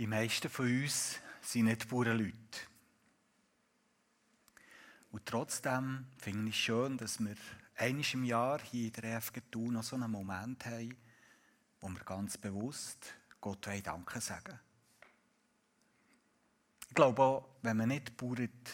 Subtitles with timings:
[0.00, 2.32] Die meisten von uns sind nicht pure Leute.
[5.12, 7.34] Und trotzdem finde ich es schön, dass wir
[7.76, 10.96] einmal im Jahr hier in der EFG Thun noch so einen Moment haben,
[11.82, 14.58] wo wir ganz bewusst Gott Danke sagen
[16.88, 18.72] Ich glaube auch, wenn man nicht bauert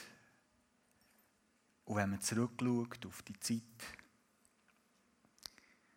[1.87, 3.63] und wenn man zurückschaut auf die Zeit,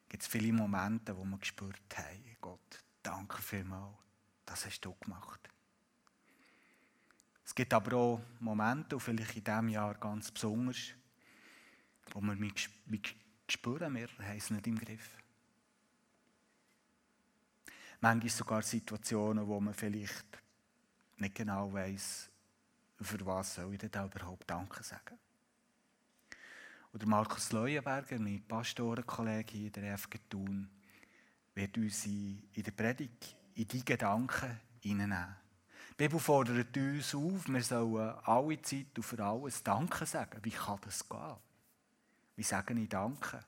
[0.08, 4.09] gibt es viele Momente, wo man gespürt haben, Gott, danke vielmals,
[4.50, 5.48] das hast du gemacht.
[7.46, 10.94] Es gibt aber auch Momente, und vielleicht in diesem Jahr ganz besonders,
[12.12, 13.16] wo wir mich
[13.48, 15.18] spüren, wir haben es nicht im Griff.
[18.02, 20.26] Manchmal sogar Situationen, wo man vielleicht
[21.18, 22.30] nicht genau weiß,
[23.02, 25.20] für was soll ich denn überhaupt Danke sagen.
[26.94, 30.70] Oder Markus Leuenberger, mein Pastorenkollege hier in der FG Thun,
[31.54, 35.36] wird uns in der Predigt in die Gedanken hineinnehmen.
[35.92, 40.40] Die Bibel fordert uns auf, wir sollen alle Zeit und für alles Danke sagen.
[40.44, 41.36] Wie kann das gehen?
[42.38, 43.44] Wie sagen ich Danke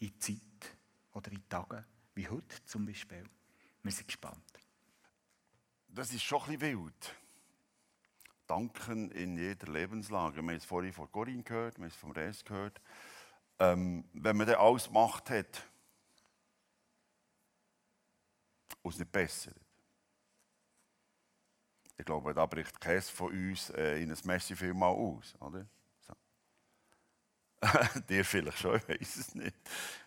[0.00, 0.76] in Zeit
[1.12, 1.84] oder in Tagen
[2.16, 3.24] wie heute zum Beispiel?
[3.84, 4.42] Wir sind gespannt.
[5.86, 7.14] Das ist schon ein bisschen wild.
[8.48, 10.42] Danken in jeder Lebenslage.
[10.42, 12.80] Wir haben es vorhin von Corinne gehört, wir haben es vom Res gehört.
[13.60, 15.62] Ähm, wenn man das alles gemacht hat,
[18.82, 19.52] und es nicht besser.
[21.96, 25.66] Ich glaube, da bricht keines von uns äh, in ein Messi viel mal aus, oder?
[26.00, 26.14] So.
[28.08, 29.56] Dir vielleicht schon, ich weiß es nicht.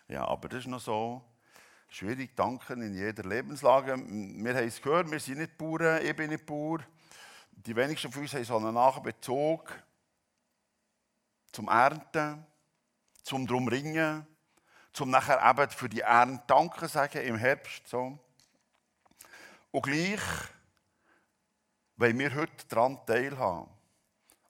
[0.08, 1.24] Ja, aber das ist noch so
[1.88, 3.96] schwierig, danken in jeder Lebenslage.
[3.96, 6.80] Wir haben es gehört, wir sind nicht Bauern, ich bin nicht Bauer
[7.64, 9.72] die wenigsten von uns haben so einen Nachbezug
[11.52, 12.44] zum Ernten,
[13.22, 14.26] zum drum ringen,
[14.92, 17.88] zum nachher eben für die Ernte Danke sagen im Herbst.
[17.88, 18.18] So.
[19.76, 20.22] Und gleich
[21.96, 23.68] wollen wir heute daran teilhaben,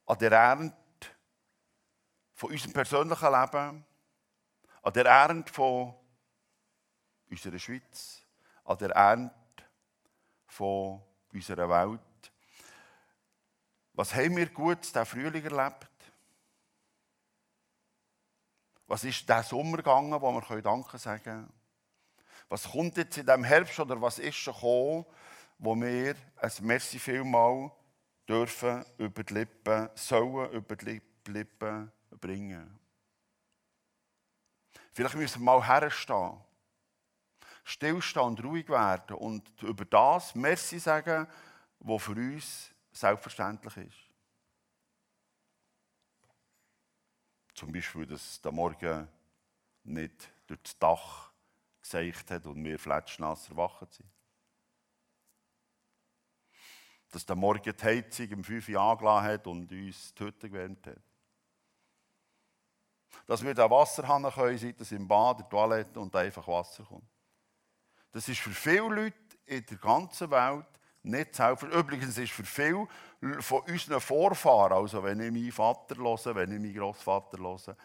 [0.07, 0.77] an der Ernte
[2.33, 3.85] von unserem persönlichen Leben,
[4.83, 5.97] an der Ernte von
[7.28, 8.23] unserer Schweiz,
[8.62, 9.65] an der Ernte
[10.47, 11.03] von
[11.33, 12.33] unserer Welt.
[13.95, 15.91] Was haben wir gut diesen Frühling erlebt?
[18.87, 21.53] Was ist der Sommer gegangen, wo wir Danke sagen können?
[22.49, 25.06] Was kommt jetzt in diesem Herbst oder was ist schon gekommen,
[25.59, 27.71] wo wir ein Merci vielmal
[28.28, 32.78] dürfen über die Lippen, sollen über die Lippen bringen?
[34.93, 36.41] Vielleicht müssen wir mal herstehen,
[37.65, 41.27] stillstehen und ruhig werden und über das Merci sagen,
[41.81, 43.99] was für uns selbstverständlich ist.
[47.55, 49.09] Zum Beispiel, dass der Morgen
[49.84, 51.31] nicht durch das Dach
[51.81, 54.16] geseicht hat und wir fletschnass erwacht sind.
[57.11, 60.87] Dass der Morgen die Heizung um 5 Uhr angelassen hat und uns die Hütte gewärmt
[60.87, 61.00] hat.
[63.27, 66.84] Dass wir den Wasserhahn können, seit es im Bad, in der Toilette und einfach Wasser
[66.84, 67.09] kommt.
[68.12, 70.67] Das ist für viele Leute in der ganzen Welt
[71.03, 72.00] nicht selbstverständlich.
[72.00, 72.89] Übrigens ist für viele
[73.41, 77.77] von unseren Vorfahren, also wenn ich meinen Vater höre, wenn ich meinen Großvater höre,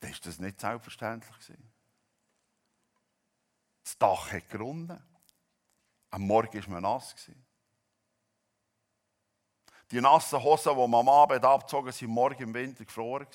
[0.00, 1.72] dann ist das nicht selbstverständlich gewesen.
[3.82, 5.00] Das Dach hat gerunden.
[6.10, 7.14] Am Morgen war man nass.
[9.90, 13.26] Die nassen Hosen, die man am Abend abgezogen sind, morgen im Winter gefroren.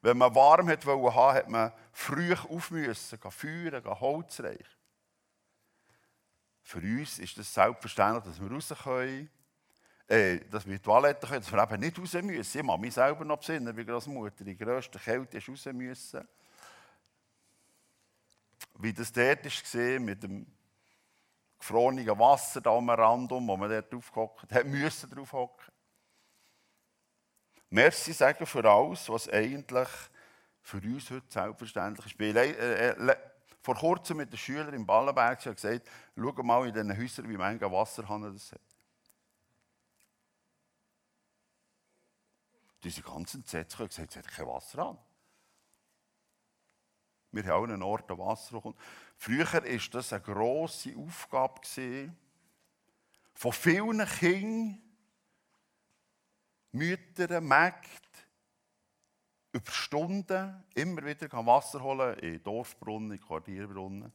[0.00, 4.66] Wenn man warm wollte, hat man früh auf müssen, feuern, Holz reichen.
[6.62, 9.30] Für uns ist es selbstverständlich, dass wir raus können,
[10.08, 12.58] äh, dass wir in die Toilette können, dass wir eben nicht raus müssen.
[12.58, 16.26] Ich muss mich selber noch besinnen, wie Großmutter die grösste Kälte ist raus müssen.
[18.78, 20.46] Wie das dort war, mit dem
[21.64, 25.72] gefrorenen Wasser da am Rand, wo man dort aufgehockt hat, müssen drauf hocken.
[27.70, 29.88] Merci sagen für alles, was eigentlich
[30.60, 32.36] für uns heute selbstverständlich ist.
[32.36, 33.16] Äh, äh,
[33.62, 37.70] vor kurzem mit den Schülern im Ballenberg gesagt, schau mal in diesen Häusern, wie manche
[37.72, 38.60] Wasserhahn das hat.
[42.82, 44.98] Diese ganzen Sätze haben gesagt, es hat kein Wasser an.
[47.34, 48.78] Wir haben auch einen Ort, wo Wasser kommt.
[49.16, 51.60] Früher war das eine grosse Aufgabe
[53.34, 54.80] von vielen Kindern,
[56.72, 58.04] Müttern, Mägden,
[59.52, 64.12] über Stunden immer wieder Wasser holen in Dorfbrunnen, in Quartierbrunnen.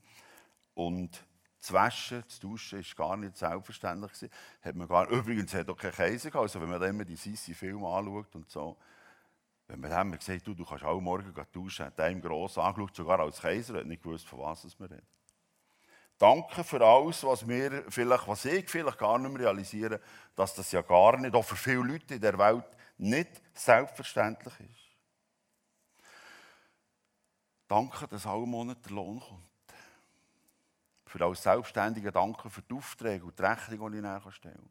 [0.73, 1.25] Und
[1.59, 4.29] zu waschen, zu duschen, war gar nicht selbstverständlich.
[4.61, 6.43] Hat man gar, übrigens hat auch kein Käse gehabt.
[6.43, 8.77] Also wenn man immer die Sissi-Filme anschaut und so,
[9.69, 13.19] wenn man dann gesagt du, du kannst auch morgen duschen, hat einem gross angeschaut, sogar
[13.19, 15.05] als Kaiser, hat nicht gewusst, von was wir reden.
[16.17, 20.01] Danke für alles, was, wir vielleicht, was ich vielleicht gar nicht mehr realisiere,
[20.35, 22.65] dass das ja gar nicht, auch für viele Leute in der Welt,
[22.97, 24.89] nicht selbstverständlich ist.
[27.67, 29.45] Danke, dass alle Monate der Lohn kommt.
[31.05, 34.69] Für als Selbstständiger danke für die Aufträge und die Rechnung, die ich nachher stelle.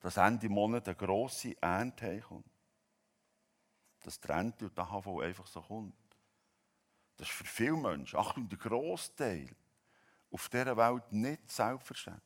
[0.00, 2.55] Dass Ende Monat eine grosse Ernte kommt.
[4.06, 5.92] Dass die Rente und der HV einfach so kommt.
[7.16, 9.48] Das ist für viele Menschen, Achtung, der Großteil
[10.30, 12.22] auf dieser Welt nicht selbstverständlich.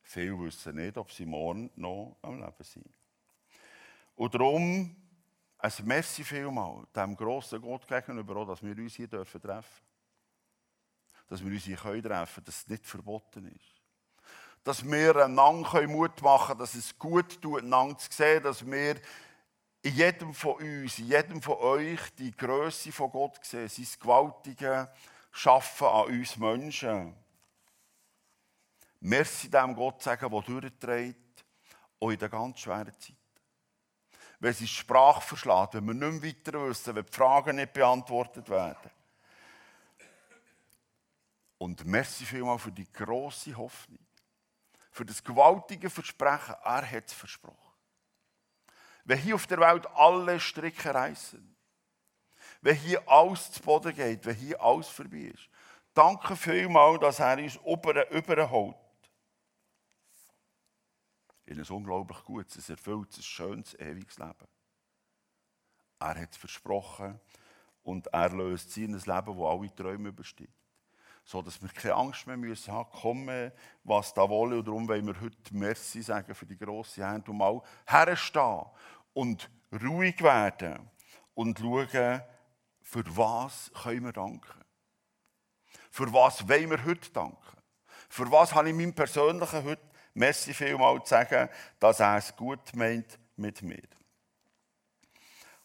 [0.00, 2.88] Viele wissen nicht, ob sie morgen noch am Leben sind.
[4.14, 4.96] Und darum
[5.58, 9.84] ein Merci vielmal dem grossen Gott gegenüber, dass wir uns hier treffen dürfen.
[11.26, 13.82] Dass wir uns hier treffen können, dass es nicht verboten ist.
[14.64, 18.96] Dass wir einander Mut machen können, dass es gut tut, einander zu sehen, dass wir
[19.82, 24.88] in jedem von uns, in jedem von euch die Größe von Gott sehen, sein gewaltige
[25.32, 27.16] Schaffen an uns Menschen.
[29.00, 31.44] Merci dem Gott sagen, der durchträgt,
[31.98, 33.16] auch in der ganz schweren Zeit.
[34.38, 38.48] Wenn sie Sprache verschlägt, wenn wir nicht mehr weiter wissen, wenn die Fragen nicht beantwortet
[38.48, 38.90] werden.
[41.58, 44.04] Und merci vielmal für die große Hoffnung,
[44.90, 46.54] für das gewaltige Versprechen.
[46.62, 47.61] Er hat es versprochen.
[49.04, 51.56] Wenn hier auf der Welt alle Stricke reißen,
[52.60, 55.48] wenn hier alles zu Boden geht, wenn hier alles vorbei ist,
[55.92, 57.58] danke vielmals, dass er uns
[58.10, 58.76] überholt.
[61.44, 64.48] In ein unglaublich gutes, ein erfülltes, schönes, ewiges Leben.
[65.98, 67.20] Er hat es versprochen
[67.82, 70.61] und er löst sein Leben, das alle Träume übersteigt.
[71.24, 73.52] So dass wir keine Angst mehr müssen haben, kommen,
[73.84, 74.58] was da wolle.
[74.58, 78.64] Und darum wollen wir heute Merci sagen für die grosse Hand und mal herstehen
[79.14, 80.90] und ruhig werden
[81.34, 82.22] und schauen,
[82.82, 84.64] für was können wir danken?
[85.90, 87.38] Für was wollen wir heute danken?
[88.08, 89.82] Für was habe ich meinem Persönlichen heute
[90.14, 91.48] Messi vielmal zu sagen,
[91.78, 93.82] dass er es gut meint mit mir?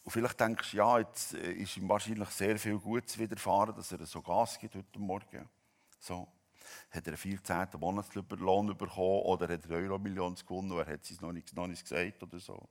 [0.08, 3.92] Und vielleicht denkst du, ja, jetzt äh, ist ihm wahrscheinlich sehr viel Gutes widerfahren, dass
[3.92, 5.46] er so Gas gibt heute Morgen.
[6.00, 6.26] So.
[6.90, 7.68] Hat er einen 14.
[7.78, 12.22] Monatslohn bekommen oder hat er Euro-Million gewonnen oder hat es noch nicht, noch nicht gesagt
[12.22, 12.66] oder so.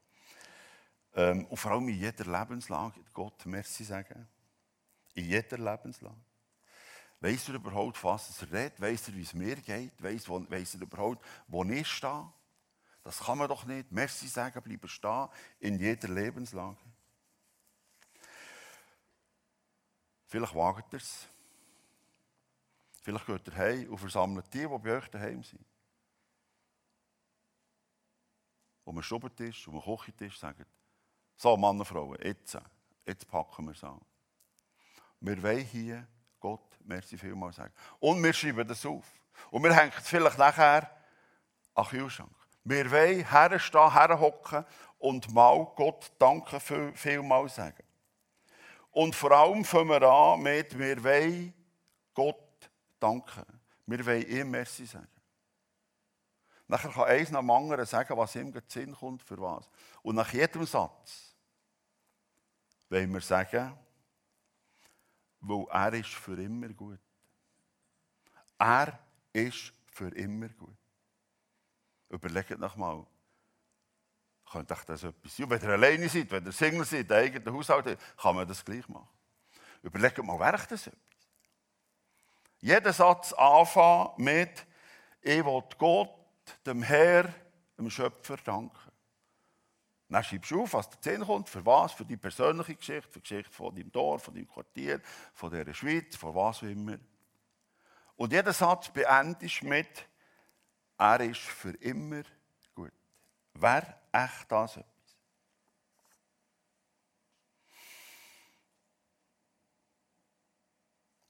[1.14, 4.28] Ähm, und vor allem in jeder Lebenslage Gott Merci sagen.
[5.14, 6.18] In jeder Lebenslage.
[7.20, 8.82] Weiss er überhaupt, was er redet?
[8.82, 10.02] Weiss er, wie es mir geht?
[10.02, 12.34] Weiss, weiss er überhaupt, wo ich stehe?
[13.04, 13.92] Das kann man doch nicht.
[13.92, 15.28] Merci sagen, bleiben stehen
[15.60, 16.78] in jeder Lebenslage.
[20.28, 21.28] Vielleicht wagt er es.
[23.02, 25.66] Vielleicht geht er heim und versammelt die, die bei euch daheim sind.
[28.84, 30.66] Um einen Stubentisch, um einen Küchentisch sagen,
[31.38, 32.58] so Mann und Frauen, jetzt,
[33.06, 34.02] jetzt packen wir es an.
[35.20, 36.08] Wir wollen hier
[36.40, 37.74] Gott merci vielmal sagen.
[38.00, 39.06] Und wir schreiben das auf.
[39.52, 40.90] Und wir hängen es vielleicht nachher
[41.74, 42.36] an den Kühlschrank.
[42.64, 44.66] Wir wollen herstehen, herhocken
[45.00, 47.87] und mal Gott danken viel, vielmal sagen.
[48.98, 51.54] Und vor allem fangen wir an mit, wir wollen
[52.16, 52.68] Gott
[53.00, 53.46] danken.
[53.86, 55.08] Wir wollen ihm merci sagen.
[56.68, 59.70] Nachher kann eins nach dem anderen sagen, was ihm den Sinn kommt, für was.
[60.02, 61.36] Und nach jedem Satz
[62.90, 63.78] wollen wir sagen,
[65.42, 67.00] weil er ist für immer gut.
[68.58, 68.98] Er
[69.32, 70.76] ist für immer gut.
[72.10, 73.06] Überlegt noch mal,
[74.52, 75.50] könnte euch das etwas sein?
[75.50, 78.88] Wenn ihr alleine seid, wenn ihr Single seid, der eigenen Haushalt kann man das gleich
[78.88, 79.10] machen.
[79.84, 81.00] Überlegt mal, wäre das etwas?
[82.60, 84.66] Jeder Satz anfangen mit,
[85.22, 86.10] ich will Gott,
[86.66, 87.34] dem Herr,
[87.78, 88.92] dem Schöpfer danken.
[90.10, 93.20] Dann schreibst du auf, was der Sinn kommt, für was, für die persönliche Geschichte, für
[93.20, 95.02] die Geschichte von deinem Dorf, von deinem Quartier,
[95.34, 96.98] von dieser Schweiz, von was auch immer.
[98.16, 100.08] Und jeder Satz beendest mit,
[100.98, 102.24] er ist für immer
[102.74, 102.94] gut.
[103.54, 105.18] Wer echt das etwas?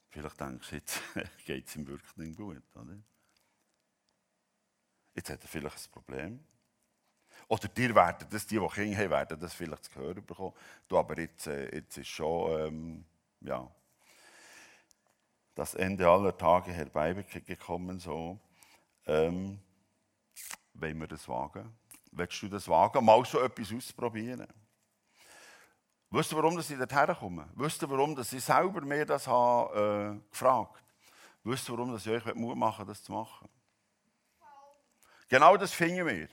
[0.10, 1.02] Vielleicht denkst du, jetzt
[1.46, 2.64] geht es ihm wirklich nicht gut.
[2.76, 2.98] Oder?
[5.14, 6.46] Jetzt hat er vielleicht ein Problem.
[7.48, 10.54] Oder dir werden das, die, die Kinder haben, werden das vielleicht zu hören bekommen.
[10.88, 13.06] Du, aber jetzt, äh, jetzt ist schon, ähm,
[13.42, 13.70] ja,
[15.56, 18.40] das Ende aller Tage herbeigekommen, so.
[19.06, 19.60] Ähm,
[20.74, 21.76] wollen wir das wagen?
[22.18, 24.48] Willst du das wagen, mal so etwas auszuprobieren?
[26.10, 27.48] Wisst ihr, warum dass ich dorthin komme?
[27.56, 30.84] Wisst ihr, warum dass ich selber mir das habe, äh, gefragt
[31.44, 33.48] Wisst ihr, warum dass ich euch Mut machen das zu machen?
[35.30, 36.28] Genau das finden wir.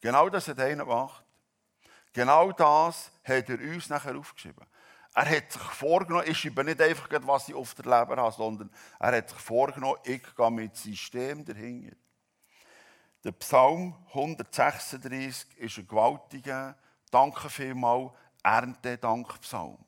[0.00, 1.24] Genau das hat einer gemacht.
[2.12, 4.66] Genau das hat er uns nachher aufgeschrieben.
[5.14, 8.70] Er hat sich vorgenommen, ich schreibe nicht einfach, was ich auf der Leber habe, sondern
[8.98, 11.96] er hat sich vorgenommen, ich gehe mit System dahinter.
[13.24, 16.76] Der Psalm 136 ist ein gewaltiger,
[17.10, 18.12] danke vielmal,
[18.42, 19.78] Erntedankpsalm.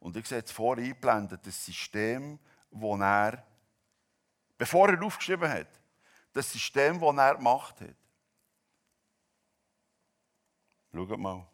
[0.00, 2.38] Und ich sehe jetzt vor eingeblendet, das System,
[2.70, 3.46] das er,
[4.56, 5.68] bevor er aufgeschrieben hat,
[6.32, 7.96] das System, das er gemacht hat.
[10.92, 11.46] Schaut mal.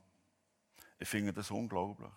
[0.98, 2.10] Ich finde das unglaublich.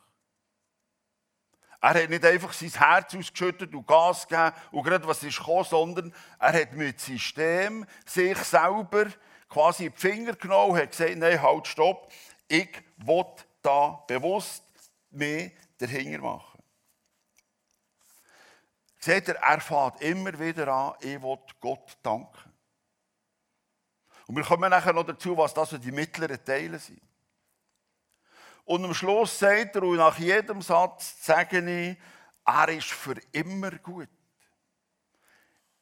[1.84, 5.66] Er hat nicht einfach sein Herz ausgeschüttet und Gas gegeben und gerade was ist gekommen,
[5.68, 9.08] sondern er hat mit System sich selber
[9.50, 12.12] quasi die Finger genommen und hat gesagt, nein, halt, stopp,
[12.48, 13.26] ich will
[13.64, 14.64] da bewusst
[15.10, 16.62] mehr dahinter machen.
[19.00, 22.54] Seht ihr, er fährt immer wieder an, ich will Gott danken.
[24.28, 27.02] Und wir kommen nachher noch dazu, was das so die mittleren Teile sind.
[28.72, 31.98] Und am Schluss sagt er, und nach jedem Satz sage ich,
[32.46, 34.08] er ist für immer gut.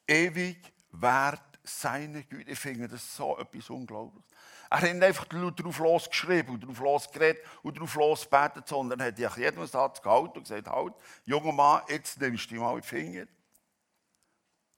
[0.08, 2.50] Ewig wert seine Güte.
[2.50, 4.28] Ich finde das so etwas Unglaubliches.
[4.68, 9.36] Er hat nicht einfach darauf losgeschrieben darauf losgeredet und darauf losgebetet, sondern er hat nach
[9.36, 10.94] jedem Satz gehalten und gesagt, halt,
[11.24, 13.26] junger Mann, jetzt nimmst du dich mal die Finger.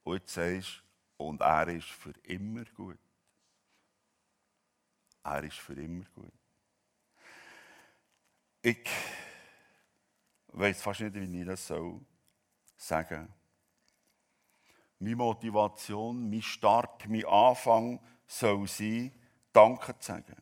[0.03, 0.83] Und jetzt sagst
[1.17, 2.99] du, und er ist für immer gut.
[5.25, 6.42] Er ist für immer gut.
[8.65, 8.89] Ich
[10.53, 12.01] weiß fast nicht, wie ich das soll
[12.77, 13.29] sagen
[15.01, 19.13] Meine Motivation, mein Start, mein Anfang soll sein,
[19.53, 20.37] Danke zu sagen.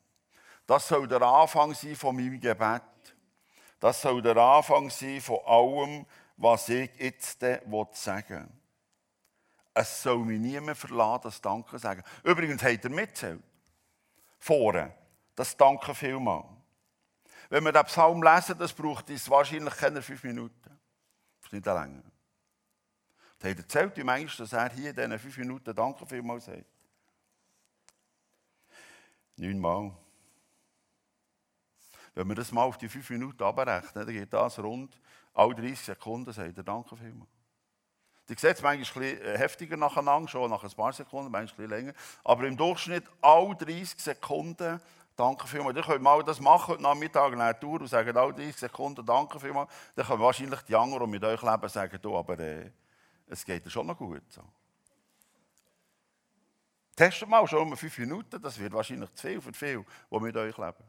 [0.66, 2.82] Das soll der Anfang sein von meinem Gebet.
[3.80, 8.48] Das soll der Anfang sein von allem, was ich jetzt sagen will.
[9.72, 12.04] Es soll mich niemand verlassen, das Danke sagen.
[12.22, 13.42] Übrigens hat er mitzählt.
[14.38, 14.94] Vorne.
[15.34, 16.59] Das Danke vielmal.
[17.50, 20.54] Wenn wir den Psalm lesen, das braucht es wahrscheinlich keine fünf Minuten.
[20.64, 22.02] Das ist nicht länger.
[23.40, 26.64] Er hat erzählt ihm eigentlich, dass er hier in diesen fünf Minuten Danke vielmals sagt.
[29.36, 29.92] Neunmal.
[32.14, 35.00] Wenn wir das mal auf die fünf Minuten abrechnen, dann geht das rund
[35.34, 37.30] alle 30 Sekunden, sagt er Danke vielmals.
[38.28, 41.70] Die seht es manchmal ein bisschen heftiger nacheinander, schon nach ein paar Sekunden, manchmal ein
[41.70, 41.92] länger.
[42.22, 44.80] Aber im Durchschnitt alle 30 Sekunden
[45.20, 45.76] Danke vielmals.
[45.76, 49.38] Ihr könnt mal das machen heute Nachmittag eine Tour und sagen alle 30 Sekunden Danke
[49.38, 49.70] vielmals.
[49.94, 52.70] Dann können wahrscheinlich die anderen, die mit euch leben, sagen, du, aber äh,
[53.26, 54.22] es geht dir schon noch gut.
[54.32, 54.40] So.
[56.96, 60.36] Testet mal schon um fünf Minuten, das wird wahrscheinlich zu viel für viele, die mit
[60.38, 60.84] euch leben.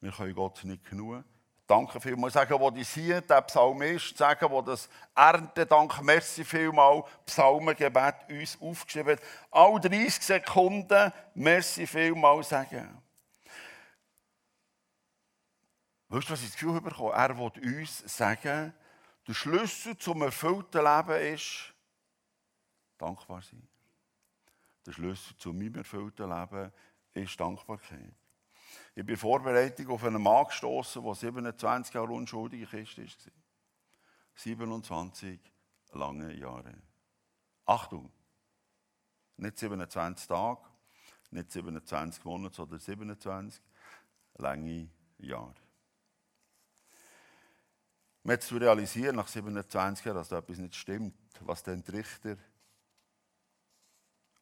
[0.00, 1.22] Wir können Gott nicht genug
[1.66, 2.34] Danke vielmals.
[2.34, 9.16] Sagen, wo die hier, der Psalmist, sagen, wo das Erntedank, merci vielmal, Psalmengebet uns aufgeschrieben
[9.16, 9.22] hat.
[9.50, 13.00] All 30 Sekunden, merci vielmal sagen.
[16.08, 17.12] Weißt du, was ich das Gefühl bekomme?
[17.14, 18.74] Er will uns sagen,
[19.26, 21.72] der Schlüssel zum erfüllten Leben ist
[22.98, 23.66] dankbar sein.
[24.86, 26.70] Der Schlüssel zu meinem erfüllten Leben
[27.14, 28.14] ist Dankbarkeit.
[28.96, 33.32] Ich bin Vorbereitung auf einen Mann gestoßen, der 27 Jahre unschuldige Christ war.
[34.36, 35.40] 27
[35.92, 36.74] lange Jahre.
[37.66, 38.10] Achtung!
[39.36, 40.60] Nicht 27 Tage,
[41.30, 43.60] nicht 27 Monate, sondern 27
[44.36, 45.54] lange Jahre.
[48.22, 52.36] Man zu realisieren, nach 27 Jahren, dass da etwas nicht stimmt, was der Richter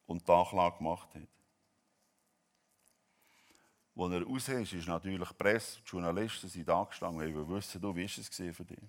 [0.05, 1.27] und die Anklage gemacht hat.
[3.95, 7.57] Als er raus ist, ist natürlich die Presse, die Journalisten sind da gestanden und wollen
[7.57, 8.79] wissen, du, wie war es für dich?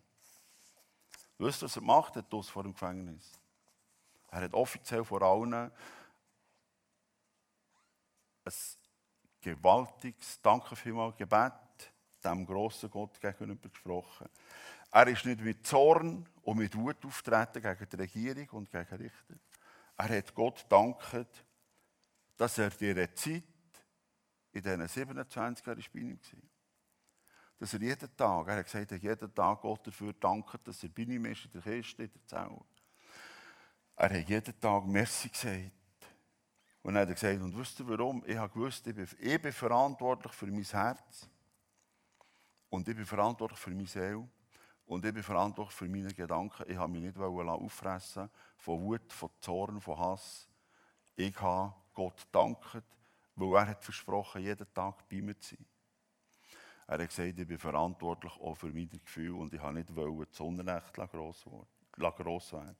[1.39, 3.33] Wisst ihr, was er gemacht hat vor dem Gefängnis?
[4.31, 5.71] Er hat offiziell vor allen ein
[9.41, 11.53] gewaltiges Danke vielmals Gebet
[12.25, 14.29] dem grossen Gott gegenüber gesprochen.
[14.91, 19.35] Er ist nicht mit Zorn und mit Wut auftreten gegen die Regierung und gegen Richter.
[19.97, 21.37] Er hat Gott dankt,
[22.37, 23.43] dass er diese Zeit
[24.55, 26.43] in diesen 27 Jahren bei ihm war.
[27.59, 30.89] Dass er jeden Tag, er hat gesagt, er jeden Tag Gott dafür dankt, dass er
[30.89, 32.61] bei ihm ist, in der Kiste, in der Zelle.
[33.97, 35.71] Er hat jeden Tag Merci gesagt.
[36.83, 38.23] Und er hat gesagt, und wisst ihr warum?
[38.27, 41.29] Ich habe gewusst, ich bin, ich bin verantwortlich für mein Herz.
[42.69, 44.29] Und ich bin verantwortlich für meine Seele.
[44.87, 46.65] Und ich bin verantwortlich für meine Gedanken.
[46.69, 50.49] Ich habe mich nicht auffressen von Wut, von Zorn, von Hass.
[51.17, 52.83] Ich habe Gott dankt
[53.37, 55.67] weil er hat versprochen, jeden Tag bei mir zu sein.
[56.87, 60.26] Er hat gesagt, ich bin verantwortlich auch für meine Gefühle und ich habe nicht wollen,
[60.29, 62.76] das Unrecht gross werden.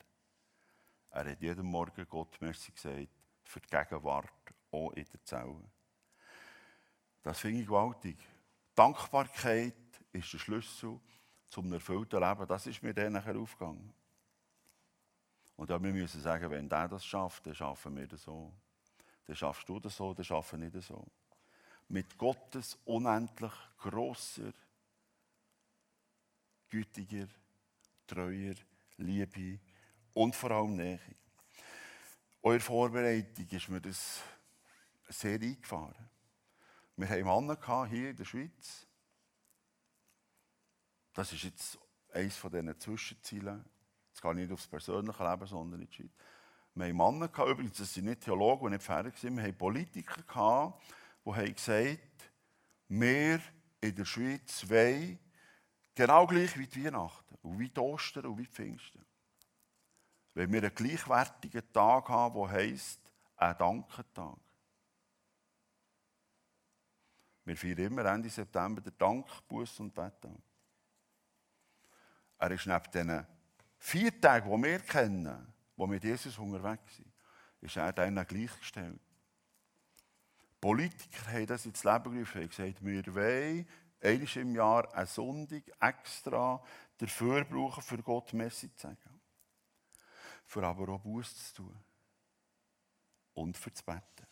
[1.11, 3.08] Er hat jeden Morgen Gott merci gesagt
[3.44, 4.32] für die Gegenwart,
[4.70, 5.62] auch in der Zelle.
[7.23, 8.18] Das finde ich gewaltig.
[8.75, 9.75] Dankbarkeit
[10.12, 11.00] ist der Schlüssel
[11.49, 12.46] zum erfüllten Leben.
[12.46, 13.94] Das ist mir dann nachher aufgegangen.
[15.56, 18.52] Und ja, wir müssen sagen, wenn der das schafft, dann schaffen wir das so.
[19.26, 21.07] Dann schaffst du das so, dann schaffen wir das so.
[21.88, 24.52] Mit Gottes unendlich grosser,
[26.69, 27.26] gütiger,
[28.07, 28.54] treuer
[28.97, 29.61] Liebe
[30.12, 31.00] und vor allem Nähe.
[32.43, 34.23] Eure Vorbereitung ist mir das
[35.09, 36.11] sehr eingefahren.
[36.97, 38.87] Wir haben Männer hier in der Schweiz.
[41.12, 41.78] Das ist jetzt
[42.12, 43.64] eines von diesen Zwischenzielen.
[44.09, 46.12] Jetzt gehe ich nicht aufs persönliche Leben, sondern in die Schweiz.
[46.75, 49.37] Wir haben Männer gehabt, übrigens, das sind nicht Theologen, die nicht sind.
[49.37, 50.83] Wir haben Politiker gehabt,
[51.25, 52.31] die haben gesagt,
[52.88, 53.40] wir
[53.81, 55.19] in der Schweiz wollen
[55.95, 59.04] genau gleich wie die Weihnachten und wie die Ostern und wie die Pfingsten.
[60.35, 63.00] Wenn wir einen gleichwertigen Tag haben, der heisst,
[63.37, 64.37] ein Dankentag.
[67.45, 70.33] Wir feiern immer Ende September den Dank, Buß und Betttag.
[72.38, 73.26] Er ist neben diesen
[73.78, 77.12] vier Tagen, die wir kennen, die mit Jesus unterwegs sind,
[77.61, 79.00] ist er denen gleichgestellt.
[80.61, 83.69] Politiker haben das ins Leben gerufen und gesagt, wir wollen
[84.00, 86.62] einmal im Jahr einen Sonntag extra
[86.99, 89.21] dafür brauchen, für Gott Messi zu sagen.
[90.47, 91.85] Für aber auch Buß zu tun.
[93.35, 94.26] Und für zu beten.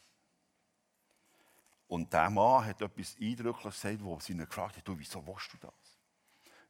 [1.88, 5.52] Und der Mann hat etwas Eindrückliches gesagt, wo sie ihn gefragt hat, du, wieso willst
[5.52, 5.98] du das?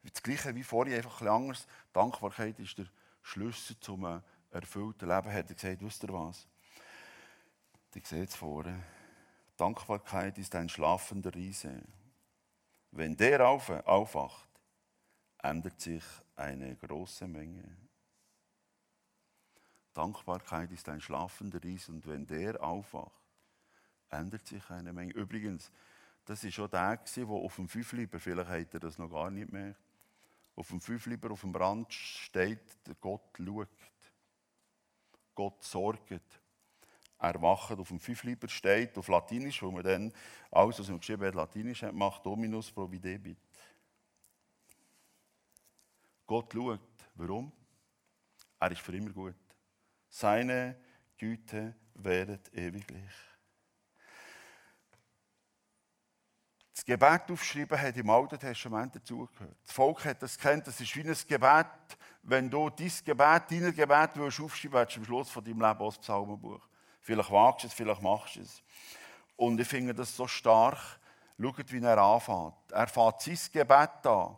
[0.03, 1.67] Das Gleiche wie vorhin, einfach ein anders.
[1.93, 2.87] Dankbarkeit ist der
[3.23, 4.21] Schlüssel zum
[4.53, 6.47] erfüllten Leben, hat er gesagt, wisst ihr was?
[7.95, 8.83] Ich sehe es vorne.
[9.57, 11.83] Dankbarkeit ist ein schlafender Riese.
[12.91, 14.49] Wenn der aufwacht,
[15.39, 16.05] ändert sich
[16.37, 17.77] eine große Menge.
[19.95, 23.21] Dankbarkeit ist ein schlafender Riese und wenn der aufwacht,
[24.11, 25.13] ändert sich eine Menge.
[25.13, 25.71] Übrigens,
[26.25, 29.53] das war schon der, der auf dem Fünfliber, vielleicht hat er das noch gar nicht
[29.53, 29.75] mehr,
[30.55, 33.69] auf dem Fünfliber, auf dem Brand steht, der Gott schaut.
[35.35, 36.21] Gott sorgt.
[37.19, 40.13] Er wacht auf dem Fünfliber steht, auf Latinisch, wo man dann
[40.51, 43.39] alles, was man geschrieben hat, Latinisch hat, macht Dominus providebit.
[46.27, 46.81] Gott schaut.
[47.15, 47.53] Warum?
[48.59, 49.37] Er ist für immer gut.
[50.09, 50.77] Seine
[51.17, 53.32] Güte währet ewiglich.
[56.83, 59.57] Das Gebet aufschreiben hat im Alten Testament dazugehört.
[59.65, 61.67] Das Volk hat das kennt, das ist wie ein Gebet.
[62.25, 65.95] Wenn du dein Gebet, dein Gebet willst aufschreiben willst, am Schluss von deinem Leben auch
[65.95, 66.69] das Psalmenbuch.
[67.01, 68.65] Vielleicht wagst du es, vielleicht machst du es.
[69.37, 70.99] Und ich finde das so stark.
[71.41, 72.73] Schaut, wie er anfängt.
[72.73, 74.37] Er fängt sein Gebet an.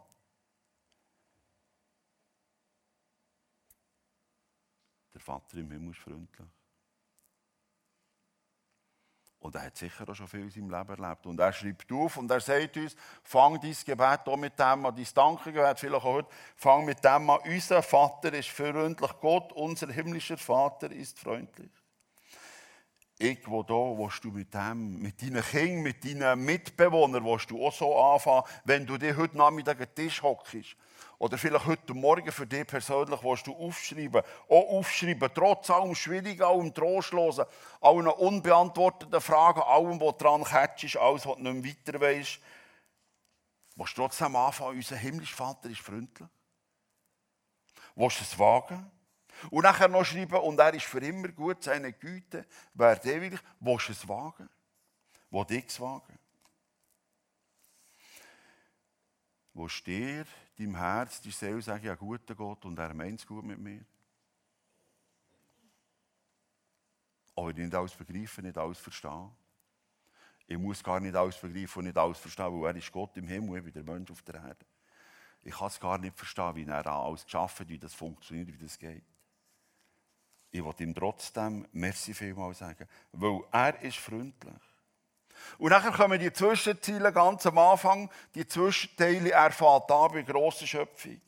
[5.15, 6.49] Der Vater im Himmel ist freundlich.
[9.45, 11.27] Und er hat sicher auch schon viel in seinem Leben erlebt.
[11.27, 14.97] Und er schreibt auf und er sagt uns, fang dein Gebet auch mit dem an,
[14.97, 19.93] dein Dankegebet, vielleicht auch heute, fang mit dem an, unser Vater ist freundlich, Gott, unser
[19.93, 21.71] himmlischer Vater ist freundlich.
[23.25, 27.67] Ich, wo da, willst du mit dem, mit deinen Kindern, mit deinen Mitbewohnern, willst du
[27.67, 30.77] auch so anfangen, wenn du dir heute Nachmittag an den Tisch hockst
[31.19, 36.43] oder vielleicht heute Morgen für dich persönlich willst du aufschreiben, auch aufschreiben, trotz allem Schwierigen,
[36.43, 37.47] allem Trostlosen,
[37.81, 42.39] allen unbeantworteten Fragen, allem, was dran catchst, alles, was du nicht weiter weißt,
[43.77, 46.29] willst du trotzdem anfangen, unser himmlischer Vater ist freundlich?
[47.97, 48.91] Willst du es wagen?
[49.51, 53.39] Und nachher noch schreiben, und er ist für immer gut, seine Güte währt ewig.
[53.61, 54.49] Willst du es wagen?
[55.31, 56.19] Willst du es wagen?
[59.55, 60.27] Willst du dir
[60.59, 63.85] deinem Herz, deiner Seele sagen, ja, guter Gott und er meint es gut mit mir.
[67.37, 69.31] Aber ich nicht alles begreifen, nicht alles verstehen.
[70.47, 73.27] Ich muss gar nicht alles begreifen und nicht alles verstehen, weil er ist Gott im
[73.27, 74.67] Himmel, ich bin der Mensch auf der Erde.
[75.43, 78.59] Ich kann es gar nicht verstehen, wie er alles geschaffen hat, wie das funktioniert, wie
[78.59, 79.05] das geht.
[80.55, 84.55] Ich will ihm trotzdem Merci vielmal sagen, weil er ist freundlich.
[85.59, 90.65] Und dann kommen die Zwischenziele ganz am Anfang, die Zwischenteile, er fährt an bei grosser
[90.65, 91.21] Schöpfung.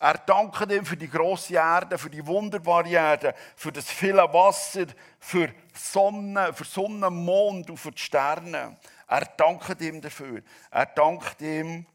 [0.00, 4.86] Er dankt ihm für die grosse Erde, für die wunderbare Erde, für das viele Wasser,
[5.20, 8.76] für Sonne, für Sonne, Mond und für die Sterne.
[9.06, 10.42] Er dankt ihm dafür.
[10.68, 11.86] Er dankt ihm,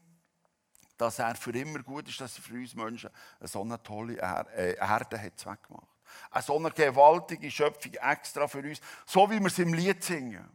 [0.96, 4.76] dass er für immer gut ist, dass er für uns Menschen eine so tolle äh,
[4.78, 5.97] Erde hat zweckgemacht.
[6.30, 10.48] Eine so eine gewaltige Schöpfung extra für uns, so wie wir es im Lied singen.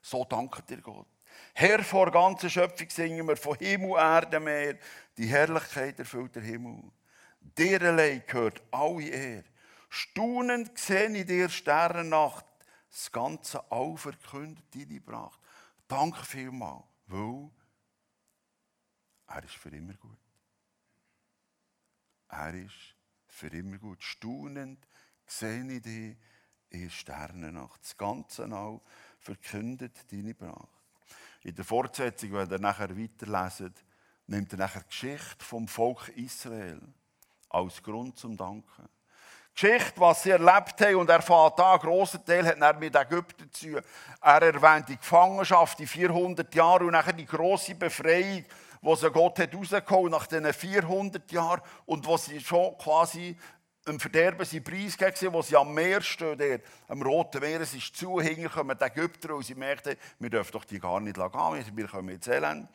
[0.00, 1.06] So danken dir Gott.
[1.54, 4.78] Herr, vor ganzer Schöpfung singen wir von Himmel, Erde, Meer.
[5.16, 6.82] Die Herrlichkeit erfüllt der Himmel.
[7.40, 9.44] Dir allein gehört alle Ehre.
[9.88, 12.44] Staunend sehe ich dir Sternennacht.
[12.90, 15.40] Das ganze All verkündet deine Pracht.
[15.86, 17.50] Danke vielmals, weil
[19.26, 20.18] er ist für immer gut.
[22.28, 22.93] Er ist
[23.34, 24.02] für immer gut.
[24.02, 24.86] Staunend
[25.26, 26.16] sehe ich dich
[26.70, 27.82] in Sternennacht.
[27.82, 28.80] Das ganze All
[29.18, 30.68] verkündet deine Pracht.
[31.42, 33.84] In der Fortsetzung, wenn ihr nachher weiterleset,
[34.26, 36.80] nimmt er nachher die Geschichte vom Volk Israel
[37.50, 38.88] als Grund zum Danken.
[39.54, 43.52] Geschichte, was sie erlebt haben, und er an, einen grossen Teil hat er mit Ägypten
[43.52, 43.80] zu.
[44.20, 48.44] Er erwähnt die Gefangenschaft, die 400 Jahre und nachher die grosse Befreiung,
[48.84, 53.34] wo sie Gott hat rausgeholt nach diesen 400 Jahren und wo sie schon quasi
[53.86, 57.74] im Verderben sind Preis gegeben, wo sie am Meer stehen, der, am Roten Meer, es
[57.74, 61.16] ist zu, hinten kommen die Ägypter und sie merken, wir dürfen doch die gar nicht
[61.16, 62.68] gehen, wir kommen ins Elend.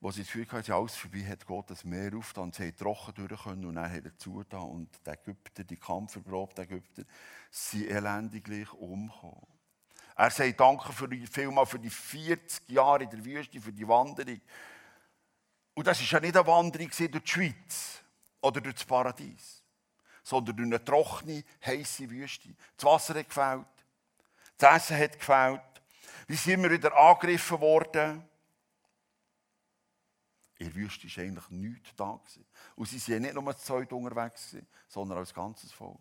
[0.00, 3.44] Wo sie das Gefühl hatten, alles vorbei, hat Gott das Meer aufgetan sie trocken durch
[3.44, 7.02] können und dann hat er zugetan und die Ägypter, die kampferprobten Ägypter,
[7.50, 9.46] sind elendiglich umgekommen.
[10.16, 14.40] Er sagt Danke für vielmal für die 40 Jahre in der Wüste, für die Wanderung.
[15.80, 18.02] Und das war ja nicht eine Wanderung durch die Schweiz
[18.42, 19.62] oder durch das Paradies,
[20.22, 22.54] sondern durch eine trockene, heiße Wüste.
[22.76, 23.64] Das Wasser hat gefällt,
[24.58, 25.62] das Essen hat gefällt,
[26.26, 28.28] wir sind immer wieder angegriffen worden.
[30.58, 32.20] In Wüste war eigentlich nichts da.
[32.76, 35.96] Und sie waren nicht nur zu zweit unterwegs, sondern als ganzes Volk.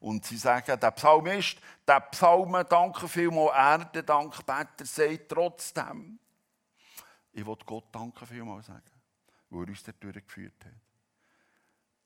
[0.00, 1.56] Und sie sagen, der Psalmist,
[1.88, 6.18] der Psalm, danke vielmals, Erde, danke, Better, sagt trotzdem,
[7.32, 8.90] ich will Gott danke vielmals sagen,
[9.50, 10.72] wo er uns dort geführt hat.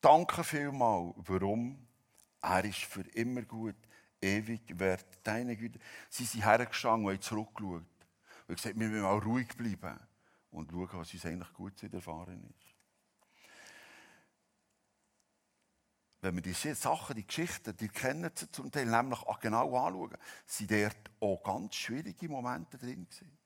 [0.00, 1.86] Danke vielmals, warum?
[2.40, 3.76] Er ist für immer gut,
[4.20, 5.78] ewig wert, deine Güte.
[6.08, 7.82] Sie sind hergestanden und haben zurückgeschaut.
[8.48, 9.98] Und gesagt, wir müssen auch ruhig bleiben
[10.52, 12.76] und schauen, was uns eigentlich gut widerfahren ist.
[16.20, 20.70] Wenn wir diese Sachen, die Geschichten, die kennen sie zum Teil nämlich genau anschauen, sind
[20.70, 23.36] dort auch ganz schwierige Momente drin gewesen.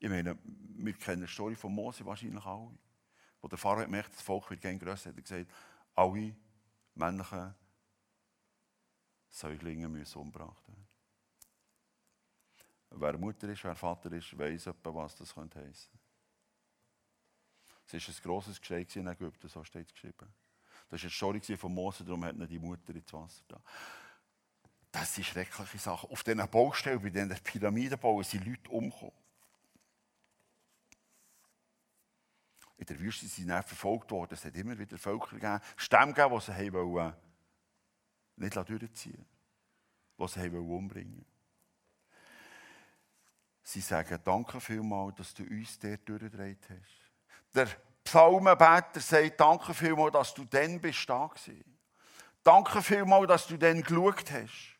[0.00, 2.70] Ich meine, wir kennen die Story von Mose wahrscheinlich alle.
[3.40, 5.52] Wo der Pharao merkt, das Volk wird gerne grösser, hat er gesagt,
[5.94, 6.34] alle
[6.94, 7.54] männlichen
[9.28, 10.86] Säuglinge müssen umgebracht werden.
[12.90, 15.60] Wer Mutter ist, wer Vater ist, weiß etwa, was das könnte.
[15.60, 15.88] Es
[17.92, 20.32] war ein grosses Geschrei in Ägypten, so steht es geschrieben.
[20.88, 23.60] Das war eine Story von Mose, darum hat die Mutter ins Wasser da.
[24.90, 26.10] Das sind schreckliche Sachen.
[26.10, 29.14] Auf diesen Baustellen, bei diesen Pyramidenbauen, sind Leute umgekommen.
[32.80, 34.32] In der Wüste sind sie dann verfolgt worden.
[34.32, 37.14] Es hat immer wieder Völker gegeben, Stämme gegeben, die sie wollen,
[38.36, 39.26] nicht durchziehen
[40.16, 41.26] wollten, die sie umbringen wollten.
[43.62, 47.54] Sie sagen, danke vielmals, dass du uns dort durchgedreht hast.
[47.54, 47.68] Der
[48.02, 51.78] Psalmenbeter sagt, danke vielmals, dass du dann bist da gewesen.
[52.42, 54.78] Danke vielmals, dass du dann geschaut hast.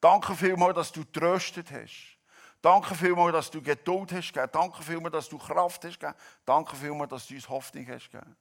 [0.00, 2.17] Danke vielmals, dass du tröstet hast.
[2.60, 4.50] Danke vielmals, dass du Geduld hast gegeben.
[4.52, 6.18] Danke vielmals, dass du Kraft hast gegeben.
[6.44, 8.36] Danke vielmals, dass du uns Hoffnung hast gegeben.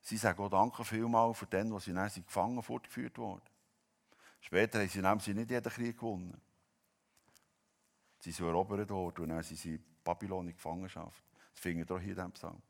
[0.00, 3.42] Sie sagen auch Danke vielmals für den, was sie dann gefangen fortgeführt wurden.
[4.40, 6.40] Später haben sie nämlich nicht jeden Krieg gewonnen.
[8.20, 11.22] Sie sind erobert worden und dann sind sie in Babylon in Gefangenschaft.
[11.52, 12.62] Das finden wir hier in diesem Psalm.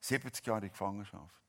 [0.00, 1.41] 70 Jahre in Gefangenschaft.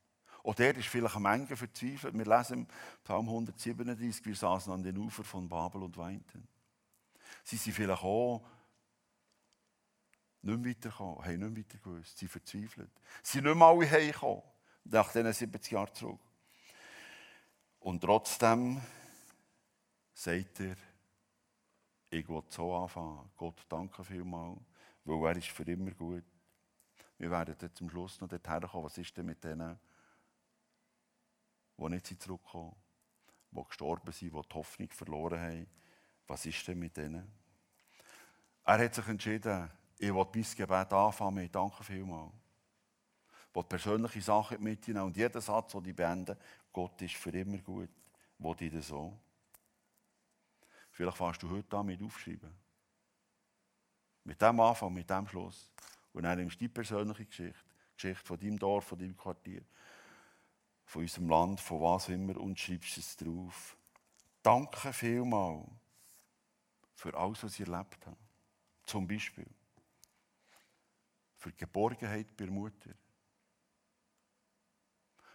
[0.44, 2.12] Und der ist vielleicht am Ende verzweifelt.
[2.12, 2.66] Wir lesen im
[3.02, 6.46] Psalm 137, wir saßen an den Ufer von Babel und weinten.
[7.42, 8.44] Sie sind vielleicht auch
[10.42, 12.18] nicht mehr weitergekommen, haben nicht mehr weiter gewusst.
[12.18, 12.90] Sie verzweifelt.
[13.22, 14.42] Sie sind nicht mehr alle heimgekommen,
[14.84, 16.20] nach diesen 70 Jahren zurück.
[17.80, 18.82] Und trotzdem
[20.12, 20.76] sagt er,
[22.10, 23.30] ich will so anfangen.
[23.38, 24.60] Gott, danke vielmals,
[25.06, 26.24] weil er ist für immer gut.
[27.16, 29.78] Wir werden dann zum Schluss noch dorthin kommen, was ist denn mit denen,
[31.76, 32.74] die nicht zurückkommen,
[33.50, 35.66] die gestorben sind, die die Hoffnung verloren haben.
[36.26, 37.30] Was ist denn mit denen?
[38.64, 42.32] Er hat sich entschieden, ich will mein Gebet anfangen mit Danke vielmals
[43.54, 46.36] wo persönliche Sachen mitnehmen und jeder Satz, den die beenden,
[46.72, 47.88] Gott ist für immer gut,
[48.36, 49.16] wo die das so.
[50.90, 52.52] Vielleicht fängst du heute an mit aufschreiben.
[54.24, 55.70] Mit dem Anfang, mit dem Schluss.
[56.12, 57.60] Und dann nimmst du die persönliche Geschichte,
[57.90, 59.62] die Geschichte von deinem Dorf, von deinem Quartier,
[60.84, 63.76] von unserem Land, von was immer und schreibst es drauf.
[64.42, 65.64] Danke vielmal
[66.94, 68.16] für alles, was ich erlebt habe.
[68.84, 69.46] Zum Beispiel
[71.36, 72.90] für die Geborgenheit bei der Mutter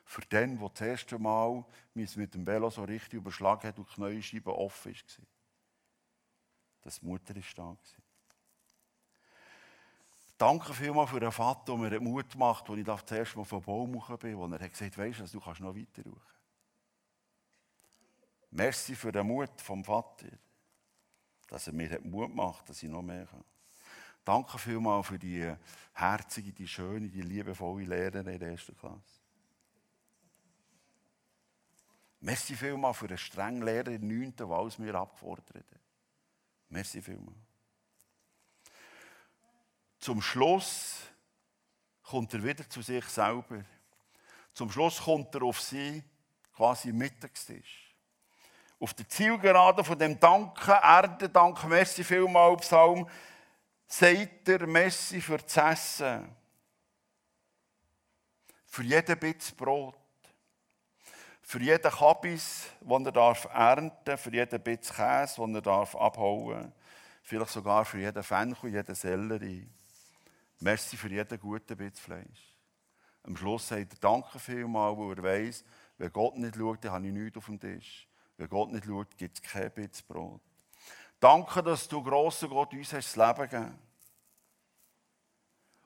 [0.10, 3.94] für den, der das erste Mal mit dem Velo so richtig überschlagen hat und die
[3.94, 5.26] Knäuelscheibe offen war.
[6.82, 7.78] Das Mutter war da.
[10.40, 13.62] Danke vielmals für den Vater, der mir Mut macht, als ich das erste Mal vom
[13.62, 16.40] Baum bin, wo er gesagt hat, weißt du, du kannst noch weiter rufen.
[18.52, 20.30] Merci für den Mut vom Vater,
[21.50, 23.44] dass er mir Mut macht, dass ich noch mehr kann.
[24.24, 25.54] Danke vielmals für die
[25.92, 29.20] herzige, die schöne, die liebevolle Lehrerin in der ersten Klasse.
[32.22, 35.66] Merci vielmals für einen strengen Lehrer in der 9., der alles mir abgefordert hat.
[36.70, 37.49] Merci vielmals.
[40.00, 41.02] Zum Schluss
[42.04, 43.64] kommt er wieder zu sich selber.
[44.54, 46.04] Zum Schluss kommt er auf sie
[46.56, 47.94] quasi Mittagstisch.
[48.80, 53.10] Auf der Zielgerade von dem Danken, Erde, Dank, Merci vielmal, Psalm,
[53.88, 56.34] sagt er Merci für das Essen.
[58.68, 59.96] Für jeden Bitz Brot.
[61.42, 66.72] Für jeden Kabis, den er darf ernten für jeden Bitz Käse, den er darf abhauen
[67.24, 69.68] Vielleicht sogar für jeden Fenchel, jeden Sellerie.
[70.60, 72.56] Merci für jeden guten Bitz Fleisch.
[73.24, 75.64] Am Schluss sagt er Danke vielmal, weil er weiss,
[75.98, 78.08] wenn Gott nicht schaut, dann habe ich nichts auf dem Tisch.
[78.38, 80.42] Wenn Gott nicht schaut, gibt es kein Bitz Brot.
[81.20, 83.89] Danke, dass du, grosser Gott, uns hast das Leben gegeben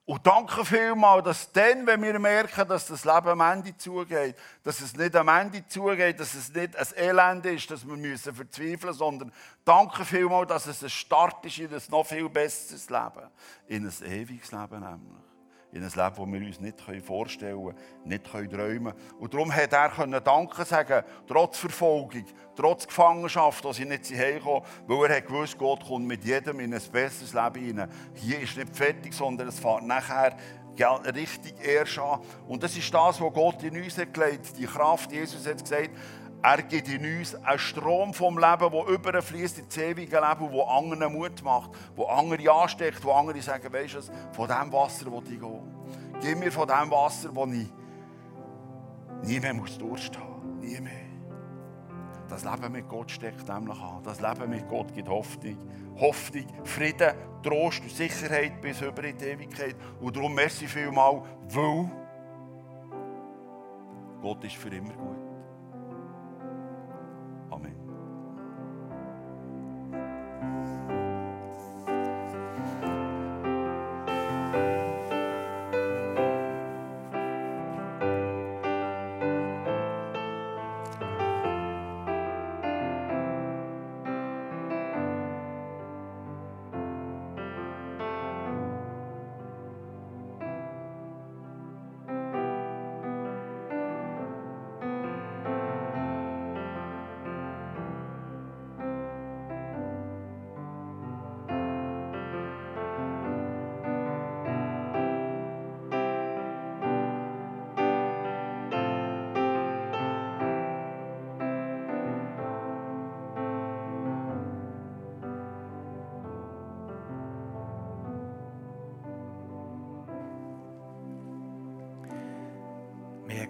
[0.05, 4.81] und danke vielmals, dass dann, wenn wir merken, dass das Leben am Ende zugeht, dass
[4.81, 8.93] es nicht am Ende zugeht, dass es nicht ein Elend ist, dass wir müssen verzweifeln
[8.93, 9.31] sondern
[9.63, 13.29] danke vielmals, dass es ein Start ist in ein noch viel besseres Leben.
[13.67, 15.32] In ein ewiges Leben nämlich
[15.73, 18.93] in ein Leben, das wir uns nicht vorstellen können, nicht träumen können.
[19.19, 25.09] Und darum hat er Danke sagen trotz Verfolgung, trotz Gefangenschaft, dass sie nicht heimkommen, weil
[25.09, 27.89] er hat gewusst, Gott kommt mit jedem in ein besseres Leben hinein.
[28.13, 30.37] Hier ist nicht fertig, sondern es fährt nachher
[31.15, 32.19] richtig erst an.
[32.47, 35.11] Und das ist das, was Gott in uns hat gelegt, die Kraft.
[35.11, 35.91] Jesus hat gesagt,
[36.43, 41.13] er gibt in uns einen Strom vom Leben, der überfließt ins ewige Leben, wo anderen
[41.13, 44.01] Mut macht, wo andere ansteckt, wo andere sagen, weißt du,
[44.33, 45.61] von dem Wasser will ich gehen.
[46.21, 47.71] Gib mir von dem Wasser, wo ich
[49.23, 50.91] nie mehr muss Durst haben Nie mehr.
[52.27, 54.01] Das Leben mit Gott steckt nämlich an.
[54.03, 55.57] Das Leben mit Gott gibt Hoffnung.
[55.99, 59.75] Hoffnung, Frieden, Trost und Sicherheit bis über in die Ewigkeit.
[60.01, 61.91] Und darum merci vielmal, weil
[64.21, 65.22] Gott ist für immer gut.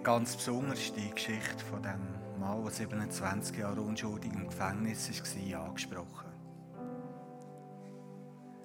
[0.04, 6.30] Ganz besonders die Geschichte von dem Mann, der 27 Jahre unschuldig im Gefängnis war, angesprochen.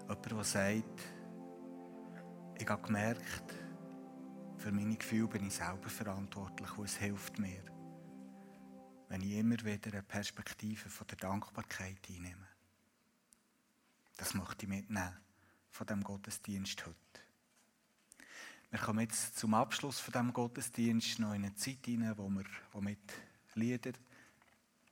[0.02, 1.02] Jemand, der sagt,
[2.58, 3.54] ich habe gemerkt,
[4.58, 7.64] für meine Gefühle bin ich selber verantwortlich und es hilft mir,
[9.08, 12.48] wenn ich immer wieder eine Perspektive von der Dankbarkeit einnehme.
[14.18, 15.18] Das möchte ich mitnehmen
[15.70, 17.29] von dem Gottesdienst heute.
[18.72, 22.46] Wir kommen jetzt zum Abschluss von dem Gottesdienst noch in eine Zeit hinein, wo wir
[22.72, 23.00] wo mit
[23.56, 23.96] Liedern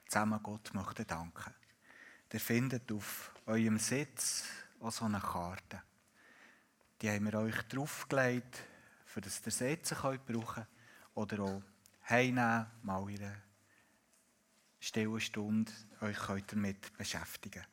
[0.07, 1.53] zusammen Gott möchten danken.
[2.33, 4.45] Ihr findet auf eurem Sitz
[4.79, 5.83] auch so eine Karte.
[7.01, 8.63] Die haben wir euch draufgelegt,
[9.05, 10.65] für das ihr jetzt könnt brauchen
[11.13, 11.61] oder auch
[12.09, 13.35] heimnehmen, mal in einer
[14.79, 17.63] stillen Stunde euch könnt damit beschäftigen.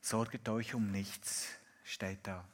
[0.00, 1.48] Sorgt euch um nichts,
[1.82, 2.46] steht da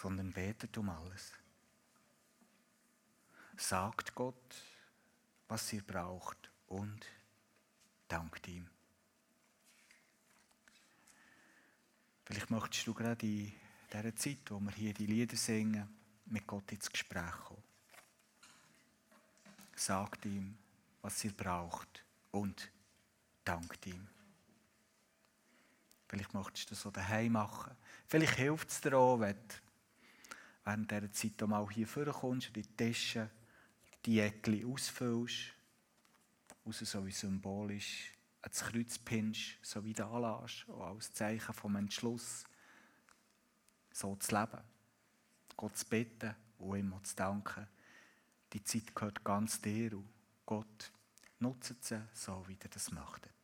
[0.00, 1.32] sondern betet um alles.
[3.56, 4.62] Sagt Gott,
[5.48, 7.04] was ihr braucht und
[8.06, 8.68] dankt ihm.
[12.24, 13.52] Vielleicht möchtest du gerade in
[13.92, 15.88] dieser Zeit, wo wir hier die Lieder singen,
[16.26, 17.62] mit Gott ins Gespräch kommen.
[19.74, 20.56] Sagt ihm,
[21.02, 22.70] was ihr braucht und
[23.44, 24.06] dankt ihm.
[26.06, 27.74] Vielleicht möchtest du das so daheim machen.
[28.06, 29.36] Vielleicht hilft es dir auch, wenn
[30.68, 33.30] während dieser Zeit auch mal hier vorkommst und die Tasche,
[34.04, 35.54] die Eckchen ausfüllst,
[36.66, 42.44] raus so wie symbolisch ans Kreuz pinnst, so wie da lässt, als Zeichen vom Entschluss,
[43.92, 44.62] so zu leben.
[45.56, 47.66] Gott zu bitten und ihm zu danken.
[48.52, 50.08] Die Zeit gehört ganz dir und
[50.44, 50.92] Gott,
[51.40, 53.37] nutzt sie so, wie ihr das möchtet.